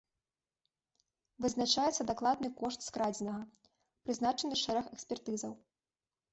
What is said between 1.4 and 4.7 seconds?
Вызначаецца дакладны кошт скрадзенага, прызначаны